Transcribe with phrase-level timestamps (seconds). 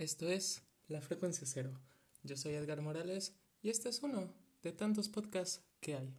[0.00, 1.78] Esto es La Frecuencia Cero.
[2.22, 6.16] Yo soy Edgar Morales y este es uno de tantos podcasts que hay.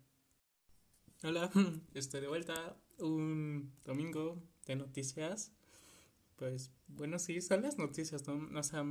[1.24, 1.50] Hola,
[1.96, 5.52] estoy de vuelta un domingo de noticias.
[6.36, 8.48] Pues bueno, sí, son las noticias, ¿no?
[8.56, 8.86] O sea,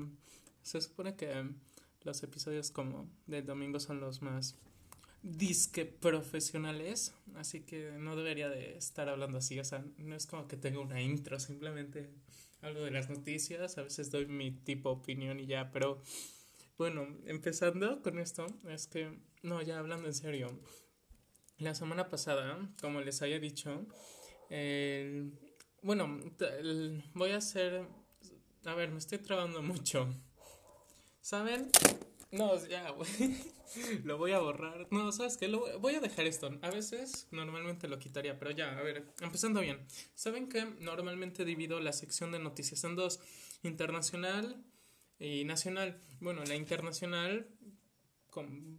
[0.62, 1.54] se supone que
[2.02, 4.56] los episodios como del domingo son los más
[5.22, 10.48] disque profesionales, así que no debería de estar hablando así, o sea, no es como
[10.48, 12.10] que tenga una intro, simplemente
[12.62, 16.02] hablo de las noticias, a veces doy mi tipo opinión y ya, pero
[16.78, 20.58] bueno, empezando con esto, es que, no, ya hablando en serio,
[21.58, 23.86] la semana pasada, como les había dicho,
[25.82, 26.18] bueno,
[27.12, 27.86] voy a hacer,
[28.64, 30.08] a ver, me estoy trabando mucho,
[31.20, 31.70] ¿saben?
[32.32, 33.08] No, ya, güey.
[34.04, 34.86] lo voy a borrar.
[34.90, 35.48] No, ¿sabes qué?
[35.48, 36.50] Lo voy a dejar esto.
[36.62, 39.84] A veces normalmente lo quitaría, pero ya, a ver, empezando bien.
[40.14, 43.20] ¿Saben que normalmente divido la sección de noticias en dos?
[43.62, 44.64] Internacional
[45.18, 46.00] y nacional.
[46.20, 47.48] Bueno, la internacional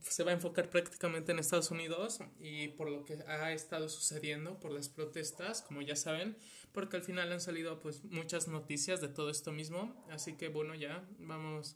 [0.02, 4.60] se va a enfocar prácticamente en Estados Unidos y por lo que ha estado sucediendo,
[4.60, 6.38] por las protestas, como ya saben,
[6.72, 10.74] porque al final han salido pues muchas noticias de todo esto mismo, así que bueno,
[10.74, 11.76] ya vamos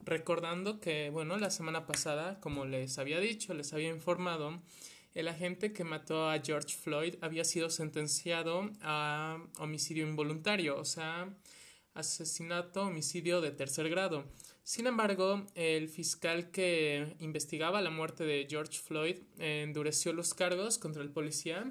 [0.00, 4.60] recordando que, bueno, la semana pasada, como les había dicho, les había informado,
[5.14, 11.28] el agente que mató a George Floyd había sido sentenciado a homicidio involuntario, o sea,
[11.94, 14.24] asesinato, homicidio de tercer grado.
[14.64, 21.02] Sin embargo, el fiscal que investigaba la muerte de George Floyd endureció los cargos contra
[21.02, 21.70] el policía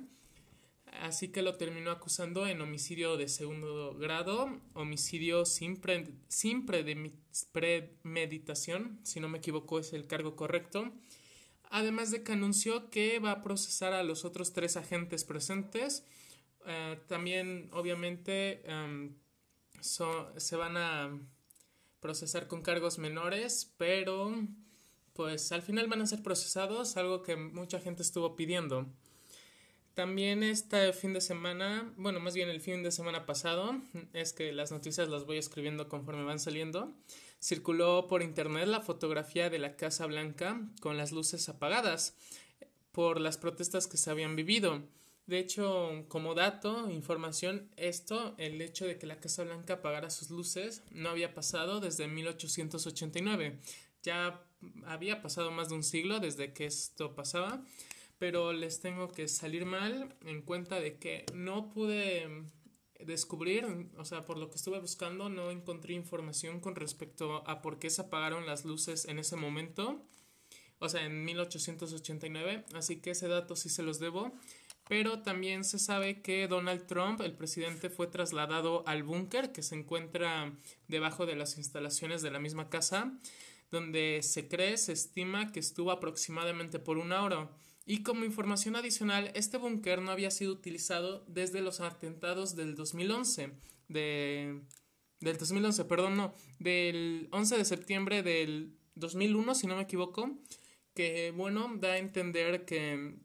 [1.00, 5.81] así que lo terminó acusando en homicidio de segundo grado, homicidio sin,
[6.28, 6.66] sin
[7.52, 10.92] premeditación, si no me equivoco es el cargo correcto,
[11.69, 16.03] además de que anunció que va a procesar a los otros tres agentes presentes.
[16.66, 19.16] Eh, también, obviamente, em,
[19.81, 21.17] se van a
[22.00, 24.35] procesar con cargos menores, pero
[25.13, 28.88] pues al final van a ser procesados, algo que mucha gente estuvo pidiendo.
[30.01, 33.79] También este fin de semana, bueno, más bien el fin de semana pasado,
[34.13, 36.91] es que las noticias las voy escribiendo conforme van saliendo,
[37.39, 42.16] circuló por internet la fotografía de la Casa Blanca con las luces apagadas
[42.91, 44.81] por las protestas que se habían vivido.
[45.28, 50.31] De hecho, como dato, información, esto, el hecho de que la Casa Blanca apagara sus
[50.31, 53.59] luces, no había pasado desde 1889.
[54.01, 54.44] Ya
[54.88, 57.63] había pasado más de un siglo desde que esto pasaba
[58.21, 62.45] pero les tengo que salir mal en cuenta de que no pude
[62.99, 63.65] descubrir,
[63.97, 67.89] o sea, por lo que estuve buscando, no encontré información con respecto a por qué
[67.89, 70.05] se apagaron las luces en ese momento,
[70.77, 74.31] o sea, en 1889, así que ese dato sí se los debo.
[74.88, 79.73] Pero también se sabe que Donald Trump, el presidente, fue trasladado al búnker que se
[79.73, 80.55] encuentra
[80.88, 83.17] debajo de las instalaciones de la misma casa,
[83.71, 87.49] donde se cree, se estima que estuvo aproximadamente por una hora.
[87.86, 93.52] Y como información adicional, este búnker no había sido utilizado desde los atentados del 2011,
[93.88, 94.62] de,
[95.19, 100.30] del 2011, perdón, no, del 11 de septiembre del 2001, si no me equivoco,
[100.94, 103.16] que bueno, da a entender que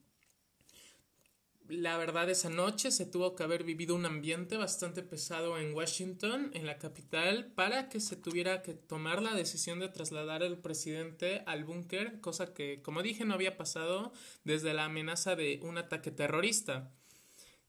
[1.68, 6.50] la verdad esa noche se tuvo que haber vivido un ambiente bastante pesado en Washington,
[6.54, 11.42] en la capital, para que se tuviera que tomar la decisión de trasladar al presidente
[11.46, 14.12] al búnker, cosa que, como dije, no había pasado
[14.44, 16.92] desde la amenaza de un ataque terrorista.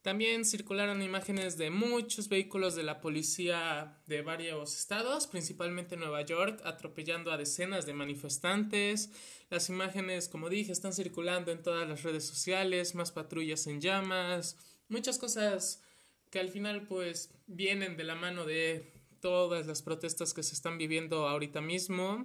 [0.08, 6.62] También circularon imágenes de muchos vehículos de la policía de varios estados, principalmente Nueva York,
[6.64, 9.10] atropellando a decenas de manifestantes.
[9.50, 14.56] Las imágenes, como dije, están circulando en todas las redes sociales, más patrullas en llamas,
[14.88, 15.82] muchas cosas
[16.30, 18.90] que al final pues vienen de la mano de
[19.20, 22.24] todas las protestas que se están viviendo ahorita mismo.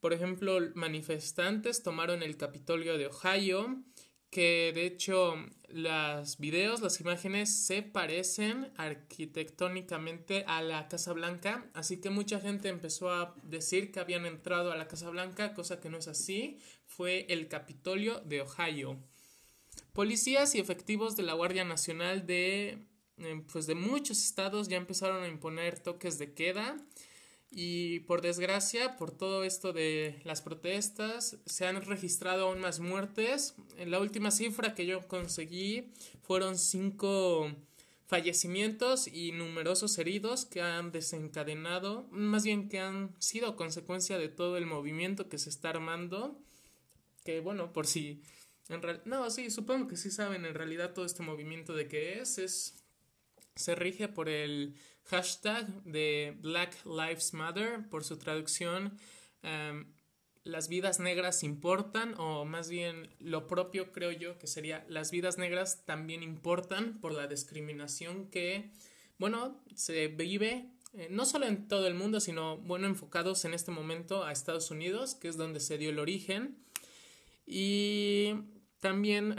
[0.00, 3.82] Por ejemplo, manifestantes tomaron el Capitolio de Ohio,
[4.30, 5.36] que de hecho
[5.68, 12.68] los videos, las imágenes se parecen arquitectónicamente a la Casa Blanca, así que mucha gente
[12.68, 16.58] empezó a decir que habían entrado a la Casa Blanca, cosa que no es así,
[16.86, 18.98] fue el Capitolio de Ohio.
[19.92, 22.78] Policías y efectivos de la Guardia Nacional de
[23.18, 26.76] eh, pues de muchos estados ya empezaron a imponer toques de queda
[27.50, 33.54] y por desgracia, por todo esto de las protestas, se han registrado aún más muertes.
[33.86, 35.92] La última cifra que yo conseguí
[36.22, 37.50] fueron cinco
[38.06, 44.56] fallecimientos y numerosos heridos que han desencadenado, más bien que han sido consecuencia de todo
[44.56, 46.38] el movimiento que se está armando.
[47.24, 48.22] Que bueno, por si
[48.68, 52.38] en no, sí, supongo que sí saben en realidad todo este movimiento de qué es,
[52.38, 52.84] es
[53.54, 54.74] se rige por el
[55.10, 58.98] hashtag de Black Lives Matter, por su traducción,
[59.42, 59.92] em,
[60.44, 65.36] las vidas negras importan, o más bien lo propio creo yo que sería las vidas
[65.36, 68.70] negras también importan por la discriminación que,
[69.18, 73.70] bueno, se vive eh, no solo en todo el mundo, sino, bueno, enfocados en este
[73.70, 76.56] momento a Estados Unidos, que es donde se dio el origen.
[77.46, 78.34] Y
[78.80, 79.34] también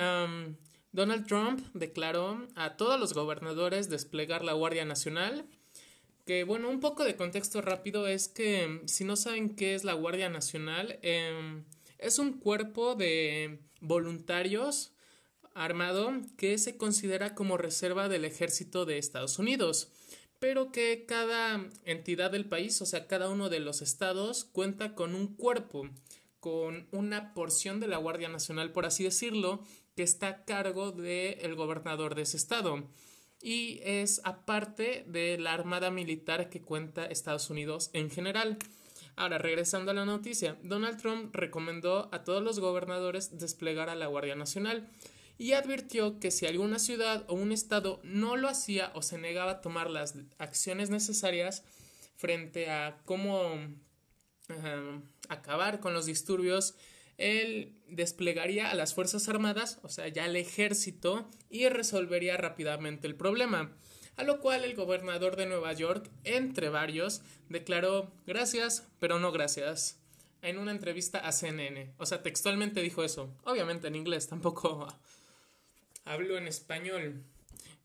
[0.91, 5.45] Donald Trump declaró a todos los gobernadores desplegar la Guardia Nacional.
[6.29, 9.93] Que bueno, un poco de contexto rápido es que si no saben qué es la
[9.93, 11.65] Guardia Nacional, em,
[11.97, 14.93] es un cuerpo de voluntarios
[15.55, 19.91] armado que se considera como reserva del ejército de Estados Unidos,
[20.37, 25.15] pero que cada entidad del país, o sea, cada uno de los estados, cuenta con
[25.15, 25.89] un cuerpo,
[26.39, 29.63] con una porción de la Guardia Nacional, por así decirlo,
[29.95, 32.87] que está a cargo del gobernador de ese estado
[33.41, 38.57] y es aparte de la armada militar que cuenta Estados Unidos en general.
[39.15, 44.07] Ahora, regresando a la noticia, Donald Trump recomendó a todos los gobernadores desplegar a la
[44.07, 44.89] Guardia Nacional
[45.37, 49.51] y advirtió que si alguna ciudad o un estado no lo hacía o se negaba
[49.51, 51.63] a tomar las acciones necesarias
[52.17, 53.53] frente a cómo
[54.49, 56.75] eh, acabar con los disturbios
[57.19, 63.15] él desplegaría a las Fuerzas Armadas, o sea, ya al ejército, y resolvería rápidamente el
[63.15, 63.75] problema.
[64.15, 69.99] A lo cual el gobernador de Nueva York, entre varios, declaró gracias, pero no gracias,
[70.41, 71.93] en una entrevista a CNN.
[71.97, 73.35] O sea, textualmente dijo eso.
[73.43, 74.87] Obviamente en inglés, tampoco
[76.05, 77.23] hablo en español.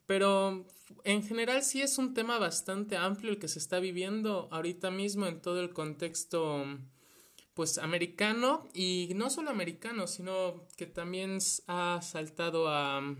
[0.06, 0.64] Pero
[1.02, 5.26] en general sí es un tema bastante amplio el que se está viviendo ahorita mismo
[5.26, 6.64] en todo el contexto
[7.54, 13.16] pues americano y no solo americano, sino que también ha saltado a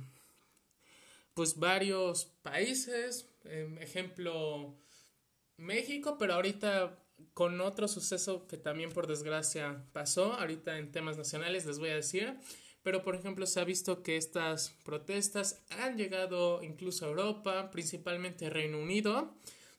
[1.34, 4.76] pues varios países, em, ejemplo
[5.56, 6.98] México, pero ahorita
[7.32, 11.96] con otro suceso que también por desgracia pasó, ahorita en temas nacionales les voy a
[11.96, 12.37] decir,
[12.82, 18.50] pero por ejemplo se ha visto que estas protestas han llegado incluso a Europa, principalmente
[18.50, 19.34] Reino Unido,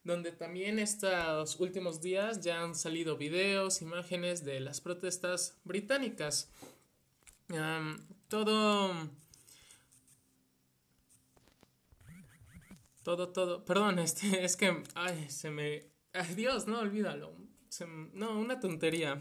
[0.05, 6.49] donde también estos últimos días ya han salido videos, imágenes de las protestas británicas.
[8.29, 9.09] todo...
[13.03, 13.65] Todo, todo.
[13.65, 14.81] Perdón, este, es que...
[14.95, 15.85] Ay, se me...
[16.13, 17.35] Ay, Dios, no, olvídalo.
[18.13, 19.19] no, una tontería.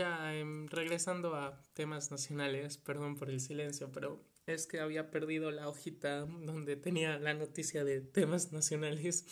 [0.00, 5.50] Ya em, regresando a temas nacionales, perdón por el silencio, pero es que había perdido
[5.50, 9.26] la hojita donde tenía la noticia de temas nacionales.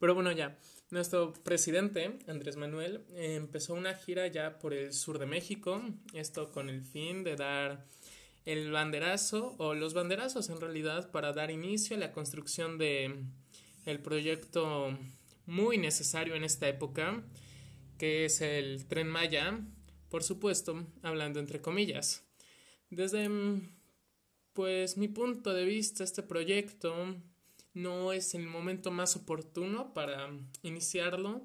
[0.00, 0.58] Pero bueno, ya,
[0.90, 5.80] nuestro presidente, Andrés Manuel, empezó una gira ya por el sur de México,
[6.12, 7.86] esto con el fin de dar
[8.44, 13.14] el banderazo o los banderazos en realidad para dar inicio a la construcción de
[13.86, 14.98] el proyecto
[15.46, 17.22] muy necesario en esta época
[18.00, 19.60] que es el tren Maya
[20.10, 22.22] por supuesto, hablando entre comillas.
[22.90, 23.68] Desde mm,
[24.52, 27.16] pues mi punto de vista, este proyecto
[27.72, 30.28] no es el momento más oportuno para
[30.62, 31.42] iniciarlo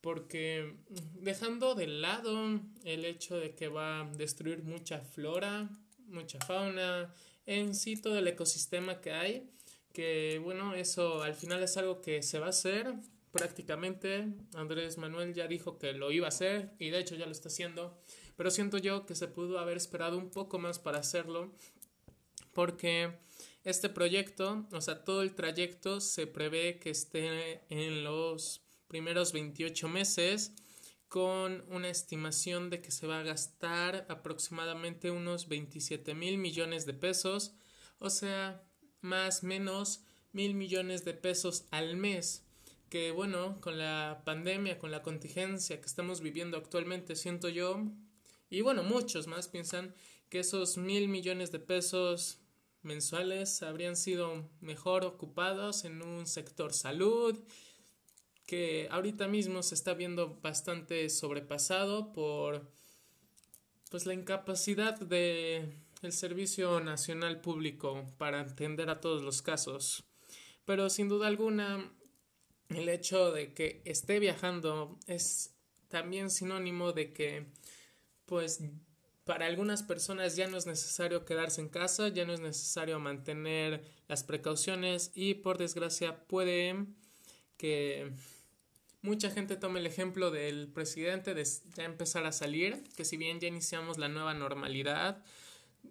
[0.00, 5.70] porque mm, dejando de lado el hecho de que va a destruir mucha flora,
[6.08, 7.14] mucha fauna,
[7.46, 9.50] en sí todo el ecosistema que hay,
[9.92, 12.94] que bueno, eso al final es algo que se va a hacer
[13.34, 14.28] prácticamente.
[14.54, 17.48] Andrés Manuel ya dijo que lo iba a hacer y de hecho ya lo está
[17.48, 18.00] haciendo,
[18.36, 21.52] pero siento yo que se pudo haber esperado un poco más para hacerlo
[22.52, 23.10] porque
[23.64, 29.88] este proyecto, o sea, todo el trayecto se prevé que esté en los primeros 28
[29.88, 30.52] meses
[31.08, 36.94] con una estimación de que se va a gastar aproximadamente unos 27 mil millones de
[36.94, 37.56] pesos,
[37.98, 38.62] o sea,
[39.00, 42.43] más menos mil millones de pesos al mes
[42.88, 47.82] que bueno, con la pandemia, con la contingencia que estamos viviendo actualmente, siento yo,
[48.50, 49.94] y bueno, muchos más piensan
[50.28, 52.38] que esos mil millones de pesos
[52.82, 57.38] mensuales habrían sido mejor ocupados en un sector salud
[58.46, 62.70] que ahorita mismo se está viendo bastante sobrepasado por
[63.90, 65.72] pues la incapacidad de
[66.02, 70.04] el servicio nacional público para atender a todos los casos.
[70.66, 71.90] Pero sin duda alguna
[72.68, 75.54] el hecho de que esté viajando es
[75.88, 77.46] también sinónimo de que
[78.26, 78.60] pues
[79.24, 83.84] para algunas personas ya no es necesario quedarse en casa, ya no es necesario mantener
[84.08, 86.86] las precauciones y por desgracia puede
[87.56, 88.12] que
[89.02, 93.40] mucha gente toma el ejemplo del presidente de ya empezar a salir, que si bien
[93.40, 95.22] ya iniciamos la nueva normalidad,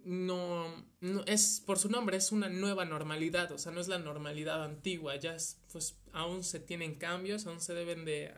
[0.06, 4.00] no, no, es por su nombre, es una nueva normalidad, o sea, no es la
[4.00, 5.38] normalidad antigua, ya
[5.72, 8.34] pues aún se tienen cambios, aún se deben de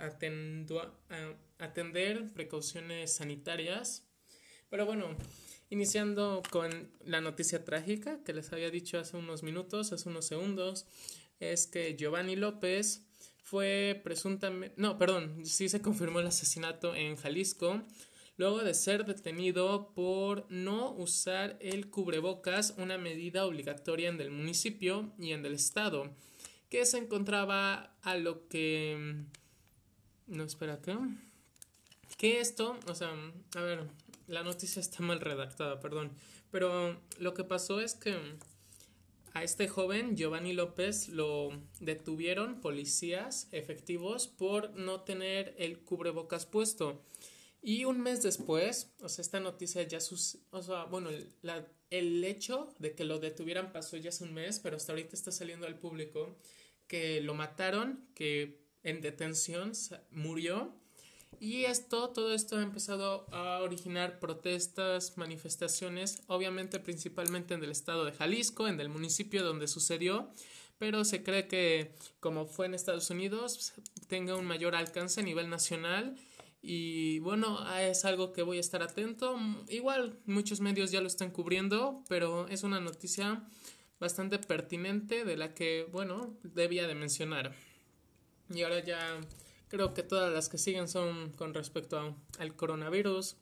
[1.60, 4.04] atender precauciones sanitarias.
[4.70, 5.16] Pero bueno,
[5.70, 10.86] iniciando con la noticia trágica que les había dicho hace unos minutos, hace unos segundos,
[11.40, 13.06] es que Giovanni López
[13.44, 17.84] fue presuntamente, no, perdón, sí se confirmó el asesinato en Jalisco
[18.38, 25.14] luego de ser detenido por no usar el cubrebocas, una medida obligatoria en el municipio
[25.18, 26.12] y en el estado,
[26.70, 29.24] que se encontraba a lo que...
[30.28, 31.00] No, espera, acá.
[32.18, 33.14] Que esto, o sea,
[33.56, 33.88] a ver,
[34.28, 36.12] la noticia está mal redactada, perdón,
[36.52, 38.16] pero lo que pasó es que
[39.34, 41.50] a este joven, Giovanni López, lo
[41.82, 47.02] detuvieron policías efectivos por no tener el cubrebocas puesto.
[47.68, 51.10] Y un mes después, o sea, esta noticia ya sus, o sea, bueno,
[51.42, 55.16] la, el hecho de que lo detuvieran pasó ya hace un mes, pero hasta ahorita
[55.16, 56.38] está saliendo al público
[56.86, 59.72] que lo mataron, que en detención
[60.12, 60.76] murió.
[61.40, 68.06] Y esto, todo esto ha empezado a originar protestas, manifestaciones, obviamente principalmente en el estado
[68.06, 70.30] de Jalisco, en el municipio donde sucedió,
[70.78, 73.74] pero se cree que como fue en Estados Unidos,
[74.08, 76.16] tenga un mayor alcance a nivel nacional
[76.68, 79.38] y bueno, es algo que voy a estar atento.
[79.70, 83.44] Igual muchos medios ya lo están cubriendo, pero es una noticia
[84.00, 87.54] bastante pertinente de la que, bueno, debía de mencionar.
[88.50, 89.22] Y ahora ya
[89.68, 93.36] creo que todas las que siguen son con respecto al coronavirus.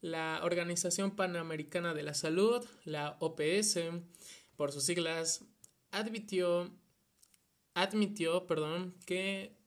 [0.00, 3.78] La Organización Panamericana de la Salud, la OPS,
[4.56, 5.44] por sus siglas,
[5.92, 6.68] admitió,
[7.74, 9.59] admitió perdón, que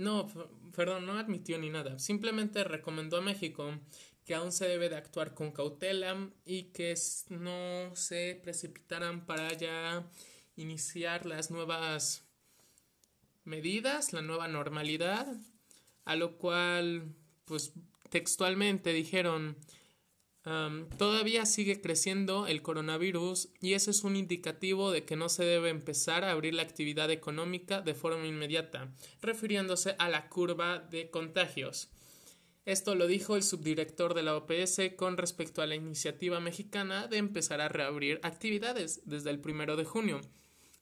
[0.00, 0.26] no,
[0.74, 1.98] perdón, no admitió ni nada.
[1.98, 3.78] Simplemente recomendó a México
[4.24, 6.94] que aún se debe de actuar con cautela y que
[7.28, 10.08] no se precipitaran para ya
[10.56, 12.24] iniciar las nuevas
[13.44, 15.26] medidas, la nueva normalidad,
[16.04, 17.14] a lo cual,
[17.44, 17.72] pues
[18.08, 19.56] textualmente dijeron
[20.42, 25.68] todavía sigue creciendo el coronavirus y ese es un indicativo de que no se debe
[25.68, 31.90] empezar a abrir la actividad económica de forma inmediata, refiriéndose a la curva de contagios.
[32.66, 37.16] Esto lo dijo el subdirector de la OPS con respecto a la iniciativa mexicana de
[37.16, 40.20] empezar a reabrir actividades desde el primero de junio.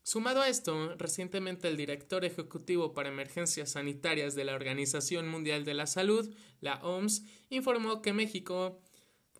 [0.03, 5.73] Sumado a esto, recientemente el director ejecutivo para emergencias sanitarias de la Organización Mundial de
[5.73, 8.81] la Salud, la OMS, informó que México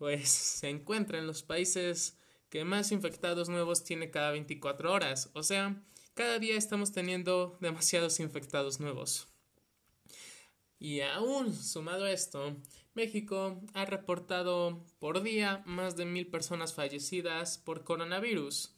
[0.00, 2.16] pues se encuentra en los países
[2.48, 5.28] que más infectados nuevos tiene cada 24 horas.
[5.34, 9.28] O sea, cada día estamos teniendo demasiados infectados nuevos.
[10.78, 12.56] Y aún sumado a esto,
[12.94, 18.74] México ha reportado por día más de mil personas fallecidas por coronavirus,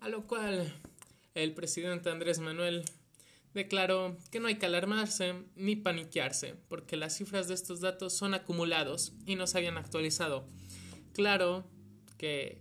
[0.00, 0.78] a lo cual
[1.32, 2.84] el presidente Andrés Manuel
[3.54, 8.34] declaró que no hay que alarmarse ni paniquearse, porque las cifras de estos datos son
[8.34, 10.46] acumulados y no se habían actualizado
[11.16, 11.64] Claro
[12.18, 12.60] que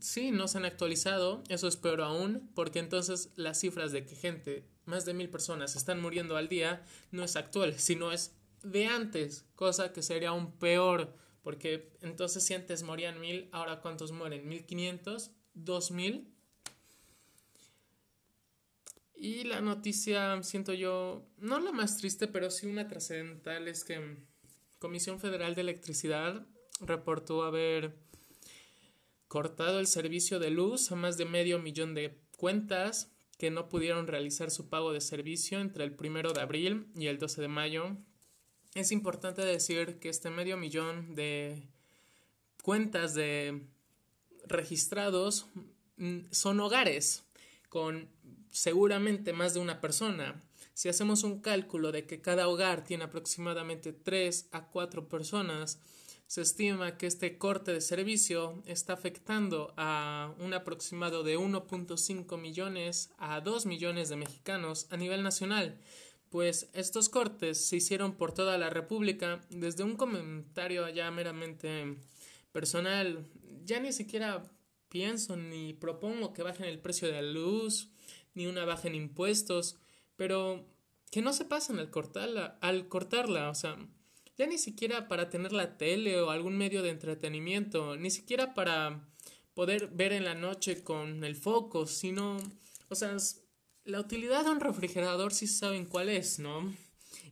[0.00, 4.16] sí, no se han actualizado, eso es peor aún, porque entonces las cifras de que
[4.16, 8.86] gente, más de mil personas, están muriendo al día, no es actual, sino es de
[8.86, 14.48] antes, cosa que sería aún peor, porque entonces si antes morían mil, ahora cuántos mueren,
[14.48, 16.32] mil quinientos, dos mil.
[19.14, 24.16] Y la noticia, siento yo, no la más triste, pero sí una trascendental, es que
[24.78, 26.46] Comisión Federal de Electricidad
[26.82, 27.96] reportó haber
[29.28, 34.06] cortado el servicio de luz a más de medio millón de cuentas que no pudieron
[34.06, 37.96] realizar su pago de servicio entre el primero de abril y el 12 de mayo.
[38.74, 41.62] Es importante decir que este medio millón de
[42.62, 43.62] cuentas de
[44.46, 45.46] registrados
[45.96, 47.24] mm, son hogares
[47.68, 48.08] con
[48.50, 50.40] seguramente más de una persona.
[50.74, 55.80] Si hacemos un cálculo de que cada hogar tiene aproximadamente 3 a 4 personas,
[56.32, 63.10] se estima que este corte de servicio está afectando a un aproximado de 1.5 millones
[63.18, 65.78] a 2 millones de mexicanos a nivel nacional,
[66.30, 71.98] pues estos cortes se hicieron por toda la República desde un comentario ya meramente
[72.50, 73.28] personal.
[73.66, 74.42] Ya ni siquiera
[74.88, 77.90] pienso ni propongo que bajen el precio de la luz,
[78.32, 79.76] ni una baja en impuestos,
[80.16, 80.66] pero
[81.10, 83.76] que no se pasen al cortarla, al cortarla, o sea,
[84.36, 89.08] ya ni siquiera para tener la tele o algún medio de entretenimiento, ni siquiera para
[89.54, 92.38] poder ver en la noche con el foco, sino,
[92.88, 93.16] o sea,
[93.84, 96.72] la utilidad de un refrigerador sí saben cuál es, ¿no?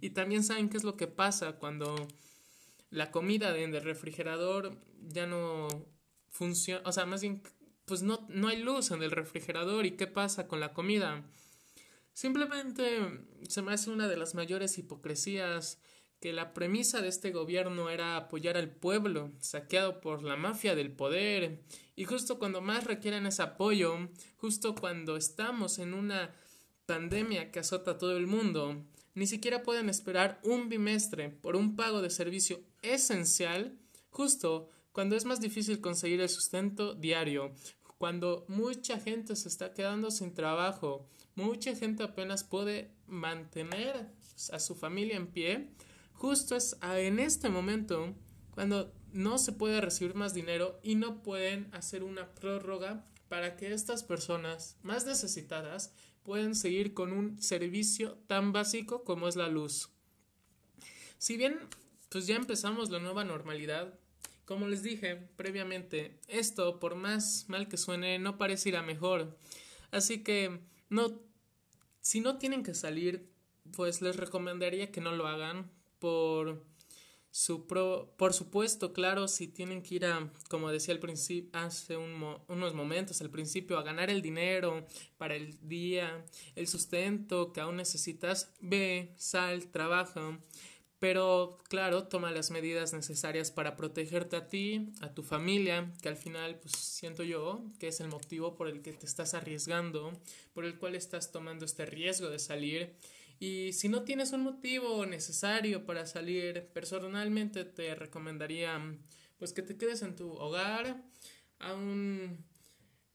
[0.01, 2.09] Y también saben qué es lo que pasa cuando
[2.91, 4.77] la comida en el refrigerador
[5.09, 5.69] ya no
[6.29, 7.43] funciona, o sea, más bien,
[7.85, 11.25] pues no, no hay luz en el refrigerador y qué pasa con la comida.
[12.13, 15.79] Simplemente se me hace una de las mayores hipocresías
[16.21, 20.93] que la premisa de este gobierno era apoyar al pueblo, saqueado por la mafia del
[20.93, 21.63] poder,
[21.97, 23.97] y justo cuando más requieren ese apoyo,
[24.37, 26.35] justo cuando estamos en una
[26.85, 28.85] pandemia que azota a todo el mundo,
[29.15, 33.79] ni siquiera pueden esperar un bimestre por un pago de servicio esencial,
[34.11, 37.55] justo cuando es más difícil conseguir el sustento diario,
[37.97, 44.07] cuando mucha gente se está quedando sin trabajo, mucha gente apenas puede mantener
[44.53, 45.71] a su familia en pie,
[46.21, 48.15] justo es en este momento
[48.51, 53.73] cuando no se puede recibir más dinero y no pueden hacer una prórroga para que
[53.73, 59.89] estas personas más necesitadas puedan seguir con un servicio tan básico como es la luz.
[61.17, 61.59] Si bien
[62.11, 63.99] pues ya empezamos la nueva normalidad,
[64.45, 69.39] como les dije previamente, esto por más mal que suene no parece ir a mejor.
[69.91, 70.61] Así que
[70.91, 71.19] no
[72.03, 73.33] si no tienen que salir,
[73.75, 76.65] pues les recomendaría que no lo hagan por
[77.31, 81.97] su pro, por supuesto, claro, si tienen que ir a, como decía al principio, hace
[81.97, 84.85] unos momentos, al principio, a ganar el dinero
[85.17, 86.25] para el día,
[86.57, 90.41] el sustento que aún necesitas, ve, sal, trabaja,
[90.99, 96.17] pero claro, toma las medidas necesarias para protegerte a ti, a tu familia, que al
[96.17, 100.13] final, pues siento yo que es el motivo por el que te estás arriesgando,
[100.53, 102.97] por el cual estás tomando este riesgo de salir
[103.43, 108.79] y si no tienes un motivo necesario para salir, personalmente te recomendaría
[109.39, 111.03] pues que te quedes en tu hogar.
[111.59, 112.45] Aún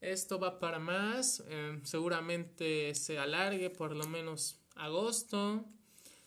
[0.02, 5.64] esto va para más, eh, seguramente se alargue por lo menos agosto.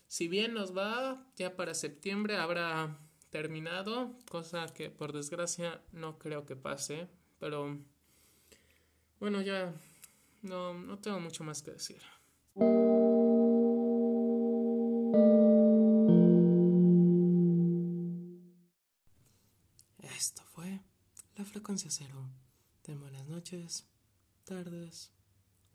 [0.07, 2.97] Si bien nos va, ya para septiembre habrá
[3.31, 7.09] terminado, cosa que por desgracia no creo que pase,
[7.41, 7.77] pero
[9.19, 9.75] bueno, ya
[10.43, 12.01] no, no tengo mucho más que decir.
[21.69, 22.31] Frecuencia cero.
[22.85, 23.85] de buenas noches,
[24.45, 25.13] tardes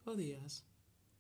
[0.06, 0.66] o días.